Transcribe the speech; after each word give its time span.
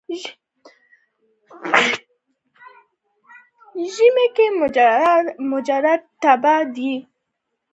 ژمي 3.93 4.27
کې 4.35 4.45
مجرد 5.51 6.01
تبا 6.21 6.55
دی. 6.73 6.93